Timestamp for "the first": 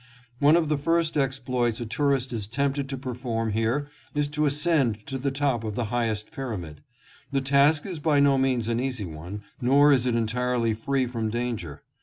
0.67-1.15